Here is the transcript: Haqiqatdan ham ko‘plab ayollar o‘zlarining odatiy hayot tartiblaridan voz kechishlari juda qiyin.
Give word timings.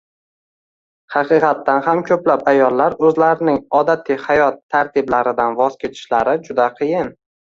Haqiqatdan 1.15 1.83
ham 1.87 1.99
ko‘plab 2.07 2.45
ayollar 2.53 2.95
o‘zlarining 3.09 3.59
odatiy 3.81 4.19
hayot 4.23 4.59
tartiblaridan 4.77 5.59
voz 5.63 5.77
kechishlari 5.85 6.37
juda 6.49 6.67
qiyin. 6.81 7.13